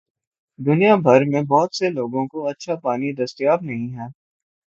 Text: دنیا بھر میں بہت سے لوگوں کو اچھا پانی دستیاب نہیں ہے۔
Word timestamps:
دنیا 0.59 0.95
بھر 0.97 1.23
میں 1.25 1.41
بہت 1.43 1.75
سے 1.75 1.89
لوگوں 1.89 2.25
کو 2.27 2.47
اچھا 2.47 2.75
پانی 2.75 3.11
دستیاب 3.13 3.61
نہیں 3.61 3.87
ہے۔ 3.95 4.07